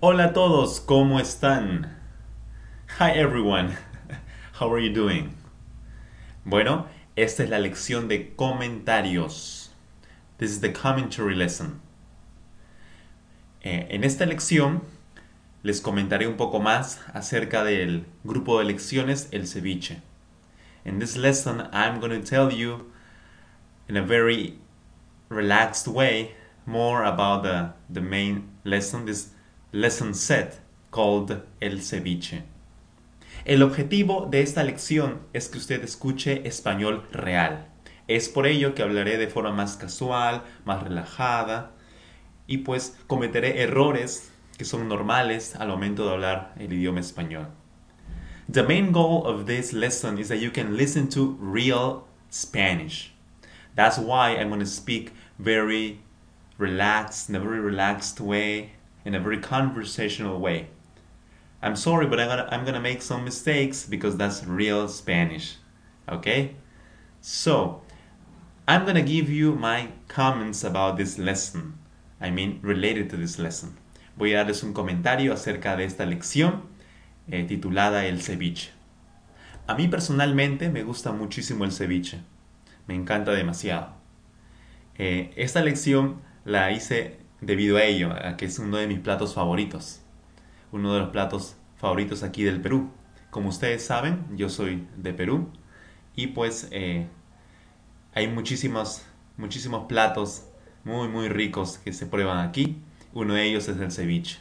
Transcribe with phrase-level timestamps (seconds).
[0.00, 1.92] Hola a todos, ¿cómo están?
[3.00, 3.76] Hi everyone,
[4.60, 5.34] how are you doing?
[6.44, 9.70] Bueno, esta es la lección de comentarios.
[10.38, 11.80] This is the commentary lesson.
[13.64, 14.82] Eh, en esta lección
[15.64, 20.00] les comentaré un poco más acerca del grupo de lecciones El Ceviche.
[20.84, 22.92] In this lesson, I'm going to tell you
[23.88, 24.60] in a very
[25.28, 26.36] relaxed way
[26.66, 29.32] more about the, the main lesson, this
[29.72, 32.42] lesson set called El Ceviche.
[33.44, 37.66] El objetivo de esta lección es que usted escuche español real.
[38.08, 41.72] Es por ello que hablaré de forma más casual, más relajada
[42.46, 47.48] y pues cometeré errores que son normales al momento de hablar el idioma español.
[48.50, 53.12] The main goal of this lesson is that you can listen to real Spanish.
[53.74, 56.00] That's why I'm going to speak very
[56.56, 58.77] relaxed, in a very relaxed way,
[59.08, 60.68] in a very conversational way.
[61.62, 65.56] I'm sorry, but I'm gonna, I'm make some mistakes because that's real Spanish.
[66.06, 66.56] Okay?
[67.22, 67.80] So,
[68.68, 71.78] I'm gonna give you my comments about this lesson.
[72.20, 73.78] I mean, related to this lesson.
[74.18, 76.64] Voy a darles un comentario acerca de esta lección
[77.30, 78.72] eh, titulada El ceviche.
[79.66, 82.20] A mí personalmente me gusta muchísimo el ceviche.
[82.86, 83.94] Me encanta demasiado.
[84.98, 89.34] Eh, esta lección la hice debido a ello, a que es uno de mis platos
[89.34, 90.00] favoritos.
[90.72, 92.90] Uno de los platos favoritos aquí del Perú.
[93.30, 95.50] Como ustedes saben, yo soy de Perú
[96.16, 97.06] y pues eh,
[98.14, 99.02] hay muchísimos,
[99.36, 100.46] muchísimos platos
[100.84, 102.82] muy muy ricos que se prueban aquí.
[103.12, 104.38] Uno de ellos es el ceviche.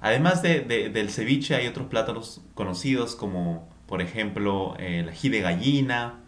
[0.00, 5.40] Además de, de, del ceviche hay otros platos conocidos como por ejemplo el ají de
[5.40, 6.20] gallina,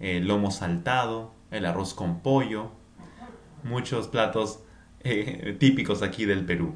[0.00, 2.70] el lomo saltado, el arroz con pollo,
[3.64, 4.61] muchos platos
[5.04, 6.74] eh, típicos aquí del Perú.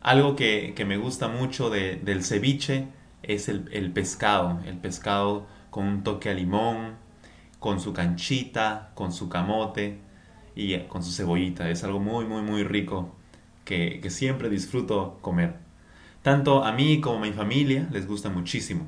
[0.00, 2.88] Algo que, que me gusta mucho de, del ceviche
[3.22, 6.96] es el, el, pescado, el pescado con un toque a limón,
[7.58, 9.98] con su canchita, con su camote
[10.54, 11.70] y con su cebollita.
[11.70, 13.14] Es algo muy, muy, muy rico
[13.64, 15.56] que, que siempre disfruto comer.
[16.22, 18.86] Tanto a mí como a mi familia les gusta muchísimo.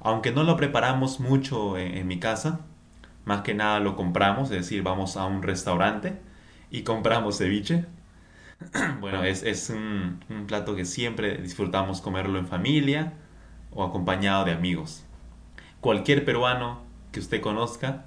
[0.00, 2.60] Aunque no lo preparamos mucho en, en mi casa,
[3.24, 6.18] más que nada lo compramos, es decir, vamos a un restaurante
[6.70, 7.86] y compramos ceviche.
[9.00, 13.14] bueno, es, es un, plato que siempre disfrutamos comerlo en familia
[13.72, 15.04] o acompañado de amigos.
[15.80, 16.82] Cualquier peruano
[17.12, 18.06] que usted conozca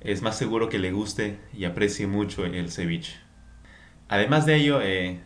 [0.00, 3.18] es más seguro que le guste y aprecie mucho el ceviche.
[4.08, 5.20] Además de ello, eh,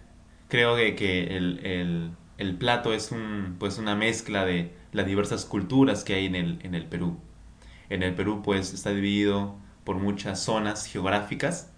[0.48, 5.44] creo que, que el, el, el, plato es un, pues una mezcla de las diversas
[5.44, 7.19] culturas que hay en el, en el Perú.
[7.88, 11.72] En el Perú pues está dividido por muchas zonas geográficas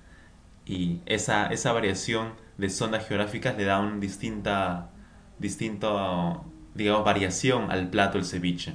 [0.69, 4.91] y esa, esa variación de zonas geográficas le da una distinta,
[5.39, 8.75] distinto, digamos, variación al plato del ceviche.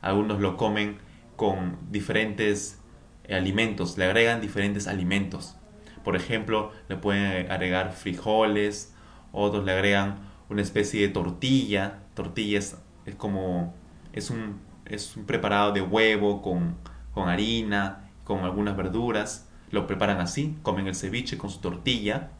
[0.00, 0.96] Algunos lo comen
[1.36, 2.80] con diferentes
[3.28, 5.56] alimentos, le agregan diferentes alimentos.
[6.04, 8.94] Por ejemplo, le pueden agregar frijoles,
[9.30, 11.98] otros le agregan una especie de tortilla.
[12.14, 13.74] Tortilla es, es como,
[14.14, 16.76] es un, es un preparado de huevo con,
[17.12, 22.30] con harina, con algunas verduras lo preparan así, comen el ceviche con su tortilla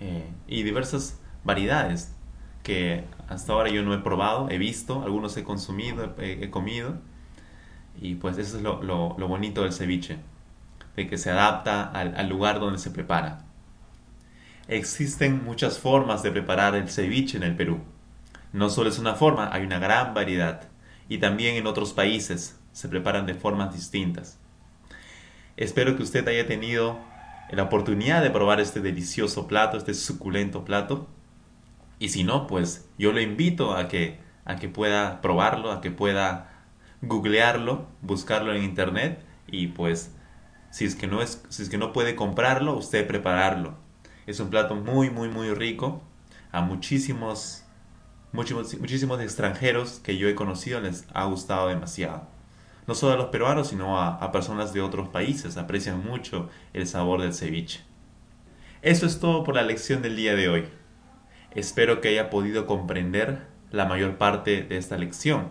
[0.00, 2.14] eh, y diversas variedades
[2.62, 6.98] que hasta ahora yo no he probado, he visto, algunos he consumido, he, comido
[8.00, 10.18] y pues eso es lo, lo, lo, bonito del ceviche,
[10.96, 13.44] de que se adapta al, al lugar donde se prepara.
[14.68, 17.80] Existen muchas formas de preparar el ceviche en el Perú.
[18.52, 20.68] No solo es una forma, hay una gran variedad.
[21.08, 24.38] Y también en otros países se preparan de formas distintas.
[25.56, 26.98] Espero que usted haya tenido
[27.50, 31.08] la oportunidad de probar este delicioso plato, este suculento plato.
[31.98, 35.90] Y si no, pues yo le invito a que, a que pueda probarlo, a que
[35.90, 36.50] pueda
[37.02, 40.14] googlearlo, buscarlo en internet y pues
[40.70, 43.76] si es que no, es, si es que no puede comprarlo, usted prepararlo.
[44.26, 46.02] Es un plato muy, muy, muy rico.
[46.52, 47.64] A muchísimos,
[48.32, 52.39] muchísimos, muchísimos extranjeros que yo he conocido les ha gustado demasiado
[52.86, 55.56] no solo a los peruanos, sino a, personas de otros países.
[55.56, 57.80] Aprecian mucho el sabor del ceviche.
[58.82, 60.68] Eso es todo por la lección del día de hoy.
[61.54, 65.50] Espero que haya podido comprender la mayor parte de esta lección.